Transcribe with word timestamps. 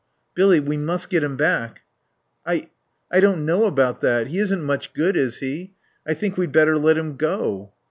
"Billy 0.33 0.59
we 0.59 0.77
must 0.77 1.11
get 1.11 1.23
him 1.23 1.37
back." 1.37 1.81
"I 2.43 2.71
I 3.11 3.19
don't 3.19 3.45
know 3.45 3.65
about 3.65 4.01
that. 4.01 4.29
He 4.29 4.39
isn't 4.39 4.63
much 4.63 4.93
good, 4.95 5.15
is 5.15 5.37
he? 5.41 5.75
I 6.07 6.15
think 6.15 6.37
we'd 6.37 6.51
better 6.51 6.75
let 6.79 6.97
him 6.97 7.17
go." 7.17 7.71